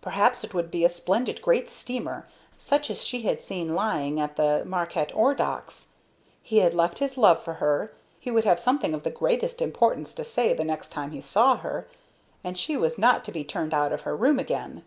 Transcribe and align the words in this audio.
Perhaps 0.00 0.44
it 0.44 0.54
would 0.54 0.70
be 0.70 0.84
a 0.84 0.88
splendid, 0.88 1.42
great 1.42 1.68
steamer, 1.68 2.28
such 2.56 2.88
as 2.88 3.02
she 3.04 3.22
had 3.22 3.42
seen 3.42 3.74
lying 3.74 4.20
at 4.20 4.36
the 4.36 4.62
Marquette 4.64 5.12
ore 5.12 5.34
docks. 5.34 5.88
He 6.40 6.58
had 6.58 6.72
left 6.72 7.00
his 7.00 7.18
love 7.18 7.42
for 7.42 7.54
her; 7.54 7.92
he 8.20 8.30
would 8.30 8.44
have 8.44 8.60
something 8.60 8.94
of 8.94 9.02
the 9.02 9.10
greatest 9.10 9.60
importance 9.60 10.14
to 10.14 10.24
say 10.24 10.52
the 10.54 10.62
next 10.62 10.90
time 10.90 11.10
he 11.10 11.20
saw 11.20 11.56
her; 11.56 11.88
and 12.44 12.56
she 12.56 12.76
was 12.76 12.96
not 12.96 13.24
to 13.24 13.32
be 13.32 13.42
turned 13.42 13.74
out 13.74 13.90
of 13.92 14.02
her 14.02 14.14
room 14.16 14.38
again. 14.38 14.84